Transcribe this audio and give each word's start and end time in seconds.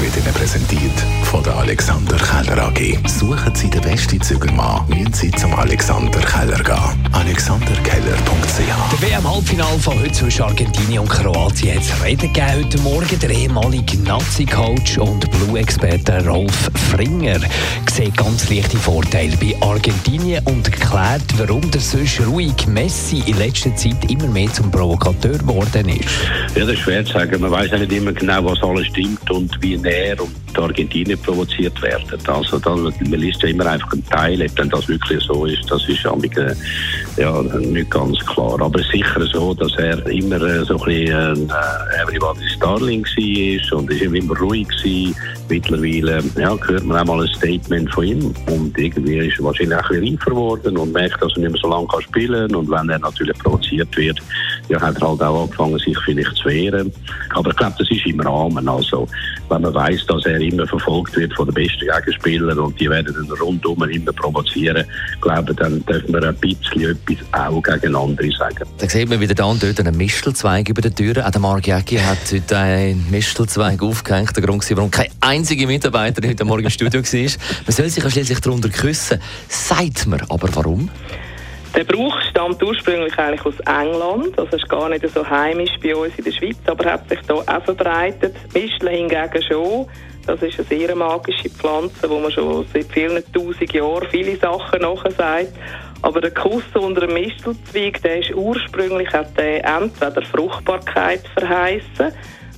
wird 0.00 0.16
Ihnen 0.16 0.32
präsentiert 0.32 0.98
von 1.24 1.42
der 1.42 1.54
Alexander 1.56 2.16
Keller 2.16 2.68
AG. 2.68 2.98
Suchen 3.06 3.54
Sie 3.54 3.68
den 3.68 3.82
besten 3.82 4.20
Zügelmann, 4.20 4.88
müssen 4.88 5.12
Sie 5.12 5.30
zum 5.32 5.54
Alexander 5.54 6.20
Keller 6.20 6.62
gehen. 6.62 7.08
AlexanderKeller.ch 7.12 9.00
Der 9.00 9.08
WM-Halbfinale 9.08 9.78
von 9.78 10.00
heute 10.00 10.12
zwischen 10.12 10.42
Argentinien 10.42 11.00
und 11.00 11.10
Kroatien 11.10 11.76
hat 11.76 11.82
es 11.82 12.04
Reden 12.04 12.32
gegeben 12.32 12.64
heute 12.64 12.78
Morgen. 12.78 13.18
Der 13.20 13.30
ehemalige 13.30 13.98
Nazi-Coach 13.98 14.98
und 14.98 15.30
Blue-Experte 15.30 16.26
Rolf 16.26 16.70
Fringer 16.90 17.40
sieht 17.90 18.16
ganz 18.16 18.48
leichte 18.48 18.78
Vorteile 18.78 19.36
bei 19.36 19.54
Argentinien 19.60 20.42
und 20.46 20.66
erklärt, 20.66 21.22
warum 21.36 21.70
der 21.70 21.80
sonst 21.80 22.20
ruhig 22.26 22.66
Messi 22.66 23.22
in 23.26 23.36
letzter 23.38 23.74
Zeit 23.76 24.10
immer 24.10 24.28
mehr 24.28 24.52
zum 24.52 24.70
Provokateur 24.70 25.38
geworden 25.38 25.88
ist. 25.88 26.08
Ja, 26.54 26.64
das 26.64 26.70
ist 26.70 26.78
schwer 26.80 27.04
zu 27.04 27.12
sagen. 27.12 27.40
Man 27.40 27.50
weiß 27.50 27.70
ja 27.70 27.78
nicht 27.78 27.92
immer 27.92 28.12
genau, 28.12 28.44
was 28.46 28.62
alles 28.62 28.86
stimmt 28.86 29.30
und 29.30 29.60
wie 29.62 29.74
näher 29.90 30.20
und 30.20 30.30
die 30.56 30.60
Argentinien 30.60 31.18
provoziert 31.18 31.80
werden. 31.82 32.18
Also 32.26 32.58
da, 32.58 32.74
man 32.74 32.92
liest 33.12 33.42
ja 33.42 33.48
immer 33.48 33.66
einfach 33.66 33.92
einen 33.92 34.06
Teil, 34.06 34.42
ob 34.42 34.70
das 34.70 34.88
wirklich 34.88 35.22
so 35.24 35.46
ist, 35.46 35.70
das 35.70 35.88
ist 35.88 36.04
äh, 36.04 36.54
ja, 37.16 37.42
nicht 37.42 37.90
ganz 37.90 38.18
klar. 38.26 38.60
Aber 38.60 38.80
sicher 38.82 39.26
so, 39.32 39.54
dass 39.54 39.74
er 39.76 40.04
immer 40.06 40.40
äh, 40.42 40.64
so 40.64 40.78
ein 40.78 40.84
bisschen 40.84 41.50
äh, 41.50 42.02
everybody's 42.02 42.58
darling 42.60 43.04
war 43.04 43.78
und 43.78 43.90
ist 43.90 44.02
immer 44.02 44.38
ruhig 44.38 44.68
war. 44.68 45.14
Mittlerweile 45.48 46.22
ja, 46.38 46.56
hört 46.56 46.84
man 46.84 46.98
auch 46.98 47.14
mal 47.14 47.26
ein 47.26 47.34
Statement 47.34 47.92
von 47.92 48.04
ihm 48.04 48.34
und 48.48 48.78
irgendwie 48.78 49.18
ist 49.18 49.38
er 49.38 49.44
wahrscheinlich 49.44 49.78
auch 49.78 49.90
ein 49.90 50.00
bisschen 50.00 50.16
reifer 50.16 50.30
geworden 50.30 50.78
und 50.78 50.92
merkt, 50.92 51.22
dass 51.22 51.32
er 51.36 51.40
nicht 51.40 51.52
mehr 51.52 51.60
so 51.60 51.68
lange 51.68 51.86
kann 51.88 52.02
spielen 52.02 52.48
kann 52.48 52.56
und 52.56 52.70
wenn 52.70 52.88
er 52.88 52.98
natürlich 52.98 53.38
provoziert 53.38 53.96
wird, 53.96 54.20
ja, 54.68 54.80
hat 54.80 55.00
er 55.00 55.08
halt 55.08 55.22
auch 55.22 55.42
angefangen, 55.42 55.78
sich 55.78 55.98
vielleicht 56.04 56.36
zu 56.36 56.48
wehren. 56.48 56.92
Aber 57.34 57.50
ich 57.50 57.56
glaube, 57.56 57.74
das 57.78 57.90
ist 57.90 58.06
im 58.06 58.20
Rahmen. 58.20 58.68
Also, 58.68 59.06
wenn 59.48 59.62
man 59.62 59.74
weiß, 59.74 60.06
dass 60.06 60.26
er 60.26 60.40
immer 60.40 60.66
verfolgt 60.66 61.16
wird 61.16 61.34
von 61.34 61.46
den 61.46 61.54
besten 61.54 61.86
Gegenspielern 61.86 62.58
und 62.58 62.78
die 62.78 62.88
werden 62.88 63.14
dann 63.14 63.38
rundum 63.38 63.82
immer 63.88 64.12
provozieren, 64.12 64.84
glaube 65.20 65.54
dann 65.54 65.84
dürfen 65.86 66.12
wir 66.12 66.22
ein 66.22 66.34
bisschen 66.36 66.82
etwas 66.82 67.26
auch 67.32 67.62
gegen 67.62 67.96
andere 67.96 68.30
sagen. 68.30 68.64
Da 68.78 68.88
sieht 68.88 69.08
man 69.08 69.20
wieder 69.20 69.34
da 69.34 69.44
und 69.44 69.62
dort 69.62 69.80
einen 69.80 69.96
Mistelzweig 69.96 70.68
über 70.68 70.80
der 70.80 70.94
Tür. 70.94 71.26
Auch 71.26 71.30
der 71.30 71.40
Marc 71.40 71.66
Jäcki 71.66 71.96
hat 71.96 72.18
heute 72.32 72.56
einen 72.56 73.10
Mistelzweig 73.10 73.82
aufgehängt. 73.82 74.36
Der 74.36 74.42
Grund, 74.42 74.64
warum 74.70 74.90
kein 74.90 75.08
einziger 75.20 75.66
Mitarbeiter 75.66 76.26
heute 76.26 76.44
Morgen 76.44 76.64
im 76.64 76.70
Studio 76.70 77.02
war. 77.02 77.20
Man 77.66 77.74
soll 77.74 77.88
sich 77.88 78.02
ja 78.02 78.10
schließlich 78.10 78.40
darunter 78.40 78.68
küssen. 78.68 79.18
Sagt 79.48 80.06
mir 80.06 80.20
aber 80.28 80.48
warum? 80.54 80.90
Der 81.74 81.84
Brauch 81.84 82.20
stammt 82.22 82.60
ursprünglich 82.62 83.16
eigentlich 83.16 83.46
aus 83.46 83.60
England, 83.60 84.36
also 84.36 84.56
ist 84.56 84.68
gar 84.68 84.88
nicht 84.88 85.08
so 85.08 85.28
heimisch 85.28 85.78
bei 85.80 85.94
uns 85.94 86.12
in 86.16 86.24
der 86.24 86.32
Schweiz, 86.32 86.56
aber 86.66 86.92
hat 86.92 87.08
sich 87.08 87.20
hier 87.20 87.36
auch 87.36 87.64
verbreitet. 87.64 88.34
Mischle 88.52 88.90
hingegen 88.90 89.42
schon. 89.42 89.86
Das 90.26 90.42
ist 90.42 90.58
eine 90.58 90.66
sehr 90.68 90.94
magische 90.96 91.48
Pflanze, 91.48 92.10
wo 92.10 92.18
man 92.18 92.32
schon 92.32 92.66
seit 92.74 92.86
vielen 92.92 93.22
tausend 93.32 93.72
Jahren 93.72 94.06
viele 94.10 94.36
Sachen 94.36 94.80
nachsagt. 94.80 95.52
Aber 96.02 96.20
der 96.20 96.32
Kuss 96.32 96.64
unter 96.74 97.06
dem 97.06 97.14
Mistelzweig, 97.14 98.02
der 98.02 98.18
ist 98.18 98.34
ursprünglich 98.34 99.12
hat 99.12 99.36
der 99.38 99.64
entweder 99.64 100.22
Fruchtbarkeit 100.22 101.22
verheißen. 101.38 102.12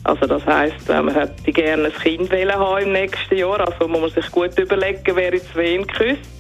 Also 0.04 0.26
das 0.26 0.44
heisst, 0.46 0.88
man 0.88 1.14
hätte 1.14 1.52
gerne 1.52 1.86
ein 1.86 1.92
Kind 1.92 2.32
haben 2.32 2.82
im 2.82 2.92
nächsten 2.92 3.36
Jahr, 3.36 3.60
also 3.60 3.86
muss 3.86 4.00
man 4.00 4.10
sich 4.10 4.30
gut 4.32 4.58
überlegen, 4.58 5.12
wer 5.14 5.32
jetzt 5.32 5.54
wen 5.54 5.86
küsst. 5.86 6.30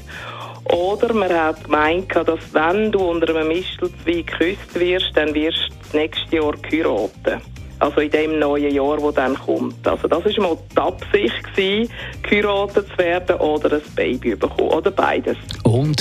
Oder 0.64 1.12
man 1.12 1.32
hat 1.32 1.64
gemeint, 1.64 2.14
dass 2.14 2.40
wenn 2.52 2.92
du 2.92 3.00
unter 3.00 3.34
einem 3.34 3.48
Mistelzweig 3.48 4.26
geküsst 4.26 4.78
wirst, 4.78 5.10
dann 5.14 5.34
wirst 5.34 5.58
du 5.68 5.74
das 5.82 5.92
nächste 5.92 6.36
Jahr 6.36 6.54
heiraten. 6.70 7.42
Also 7.78 8.00
in 8.00 8.10
dem 8.10 8.38
neuen 8.38 8.72
Jahr, 8.72 8.96
das 8.96 9.14
dann 9.14 9.34
kommt. 9.34 9.86
Also 9.86 10.06
das 10.06 10.24
war 10.24 10.42
mal 10.42 10.58
die 10.70 10.76
Absicht, 10.76 11.42
gewesen, 11.42 11.92
geheiratet 12.22 12.86
zu 12.88 12.98
werden 12.98 13.36
oder 13.36 13.72
ein 13.72 13.82
Baby 13.96 14.36
bekommen. 14.36 14.70
Oder 14.70 14.92
beides. 14.92 15.36
Und 15.64 16.00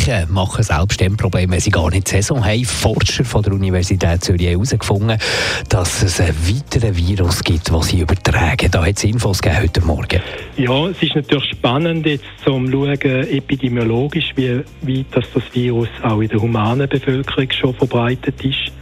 Zecken 0.00 0.32
machen 0.32 0.62
selbst 0.62 1.00
dem 1.00 1.16
Problem, 1.16 1.50
wenn 1.50 1.60
sie 1.60 1.70
gar 1.70 1.90
nicht 1.90 2.08
Saison 2.08 2.44
haben. 2.44 2.64
Forscher 2.64 3.24
von 3.24 3.42
der 3.42 3.52
Universität 3.52 4.24
Zürich 4.24 4.46
haben 4.46 4.52
herausgefunden, 4.52 5.18
dass 5.68 6.02
es 6.02 6.20
einen 6.20 6.34
weiteren 6.48 6.96
Virus 6.96 7.44
gibt, 7.44 7.70
den 7.70 7.82
sie 7.82 8.00
übertragen. 8.00 8.70
Da 8.70 8.84
hat 8.84 8.96
es 8.96 9.04
Infos 9.04 9.42
gegeben 9.42 9.62
heute 9.62 9.80
Morgen. 9.82 10.20
Ja, 10.56 10.86
es 10.88 11.02
ist 11.02 11.14
natürlich 11.14 11.50
spannend, 11.50 12.06
jetzt 12.06 12.24
zum 12.44 12.70
schauen, 12.70 12.94
epidemiologisch, 13.00 14.32
wie 14.36 14.62
weit 14.82 15.06
das, 15.10 15.24
das 15.34 15.42
Virus 15.52 15.88
auch 16.02 16.20
in 16.20 16.28
der 16.28 16.40
humanen 16.40 16.88
Bevölkerung 16.88 17.50
schon 17.50 17.74
verbreitet 17.74 18.42
ist. 18.44 18.72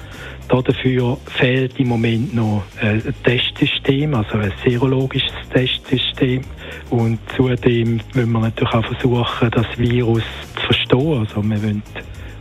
Dafür 0.48 1.18
fehlt 1.26 1.78
im 1.78 1.88
Moment 1.88 2.34
noch 2.34 2.62
ein 2.80 3.02
Testsystem, 3.22 4.14
also 4.14 4.38
ein 4.38 4.52
serologisches 4.64 5.32
Testsystem. 5.52 6.42
Und 6.88 7.18
zudem 7.36 8.00
wollen 8.14 8.32
wir 8.32 8.40
natürlich 8.40 8.72
auch 8.72 8.84
versuchen, 8.84 9.50
das 9.50 9.66
Virus 9.76 10.22
verstehen. 10.68 11.18
Also 11.18 11.42
wir 11.42 11.62
wollen 11.62 11.82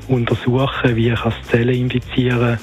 untersuchen, 0.07 0.95
wie 0.95 1.13
kann 1.13 1.33
Zellen 1.49 1.75
infizieren, 1.75 2.57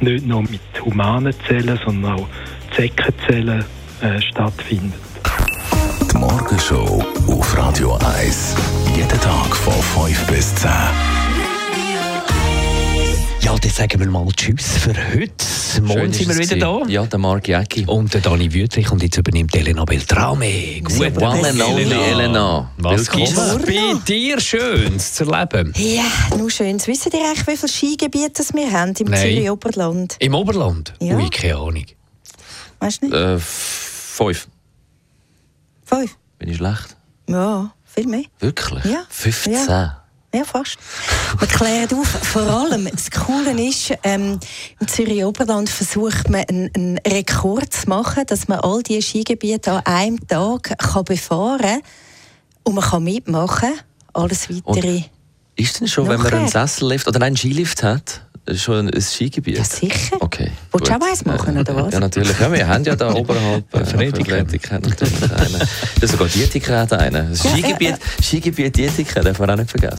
nicht 0.00 0.26
nur 0.26 0.42
mit 0.42 0.60
humanen 0.84 1.34
Zellen, 1.46 1.78
sondern 1.84 2.20
auch 2.20 2.28
Zeckenzellen 2.74 3.64
äh, 4.00 4.20
stattfinden. 4.20 4.94
Die 6.12 6.16
Morgenshow 6.16 7.04
auf 7.28 7.56
Radio 7.56 7.98
1. 8.18 8.56
Jeden 8.96 9.20
Tag 9.20 9.56
von 9.56 10.06
5 10.06 10.26
bis 10.26 10.54
10. 10.56 10.70
Dann 13.62 13.70
sagen 13.70 14.00
wir 14.00 14.06
mal 14.10 14.26
Tschüss 14.34 14.78
für 14.78 14.94
heute. 14.94 15.82
Morgen 15.82 16.12
sind 16.12 16.28
wir 16.28 16.38
wieder 16.38 16.56
da. 16.56 16.86
Ja, 16.88 17.04
der 17.04 17.18
Marc 17.18 17.46
Jäcki. 17.46 17.84
Und 17.86 18.14
der 18.14 18.22
Dani 18.22 18.52
Wüttrich 18.52 18.90
und 18.90 19.02
jetzt 19.02 19.18
übernimmt 19.18 19.54
Elena 19.54 19.84
Beltrame. 19.84 20.80
Gut, 20.82 21.16
one 21.20 21.46
and 21.48 21.62
only 21.62 21.92
Elena. 21.92 22.70
Was 22.78 23.10
gibt 23.10 23.28
es 23.28 23.34
bei 23.34 23.94
dir 24.08 24.40
Schönes 24.40 25.12
zu 25.14 25.24
erleben? 25.30 25.74
Ja, 25.76 26.04
nur 26.38 26.50
Schönes. 26.50 26.86
Wissen 26.86 27.12
ihr 27.12 27.20
eigentlich, 27.20 27.46
wie 27.46 27.56
viele 27.56 27.68
Skigebiete 27.72 28.42
wir 28.54 28.72
haben 28.72 28.94
im 28.98 29.06
Zürich-Oberland? 29.14 30.16
Im 30.20 30.34
Oberland? 30.34 30.94
Ja. 31.00 31.16
Ui, 31.16 31.28
keine 31.28 31.56
Ahnung. 31.56 31.84
Weißt 32.78 33.02
du 33.02 33.06
nicht? 33.06 33.14
Äh, 33.14 33.38
fünf. 33.38 34.48
Fünf? 35.84 36.16
Bin 36.38 36.48
ich 36.48 36.56
schlecht? 36.56 36.96
Ja, 37.28 37.72
viel 37.84 38.06
mehr. 38.06 38.24
Wirklich? 38.38 38.84
Ja. 38.86 39.04
15? 39.10 39.52
Ja. 39.52 40.02
Ja, 40.32 40.44
fast. 40.44 40.78
Man 41.38 41.48
klärt 41.48 41.94
auf. 41.94 42.06
Vor 42.06 42.42
allem, 42.42 42.88
das 42.90 43.10
Coole 43.10 43.52
ist, 43.68 43.92
ähm, 44.02 44.38
im 44.78 44.88
Zürich 44.88 45.24
Oberland 45.24 45.68
versucht 45.68 46.28
man 46.28 46.44
einen, 46.48 46.70
einen, 46.74 46.98
Rekord 47.06 47.72
zu 47.72 47.88
machen, 47.88 48.24
dass 48.26 48.48
man 48.48 48.60
all 48.60 48.82
diese 48.82 49.02
Skigebiete 49.02 49.72
an 49.72 49.86
einem 49.86 50.26
Tag 50.26 50.76
kann 50.78 51.04
befahren 51.04 51.60
kann 51.60 51.82
und 52.64 52.74
man 52.74 52.84
kann 52.84 53.04
mitmachen. 53.04 53.72
Alles 54.12 54.48
weitere. 54.48 54.96
Und 54.96 55.10
ist 55.56 55.80
denn 55.80 55.88
schon, 55.88 56.04
nachher? 56.06 56.24
wenn 56.24 56.30
man 56.30 56.40
einen 56.40 56.48
Sessellift 56.48 57.06
oder 57.06 57.22
einen 57.22 57.36
Skilift 57.36 57.82
hat, 57.82 58.22
schon 58.54 58.88
ein 58.88 59.00
Skigebiet? 59.00 59.58
Ja, 59.58 59.64
sicher. 59.64 60.16
Okay. 60.20 60.50
Willst 60.72 60.88
du 60.88 60.94
auch 60.94 61.00
eins 61.00 61.24
machen, 61.24 61.58
oder 61.58 61.76
was? 61.76 61.92
Ja, 61.92 62.00
natürlich. 62.00 62.38
Ja, 62.40 62.52
wir 62.52 62.66
haben 62.66 62.84
ja 62.84 62.96
da 62.96 63.12
oberhalb 63.14 63.72
äh, 63.74 63.92
Venedig 63.92 64.70
natürlich 64.70 65.22
einen. 65.22 65.68
Ja, 66.00 66.08
sogar 66.08 66.28
Dietika 66.28 66.80
hat 66.80 66.92
einen. 66.94 67.30
Das 67.30 67.40
Skigebiet, 67.40 67.96
Skigebiet 68.22 68.76
Dietika 68.76 69.20
darf 69.20 69.38
man 69.38 69.50
auch 69.50 69.56
nicht 69.56 69.70
vergessen. 69.70 69.98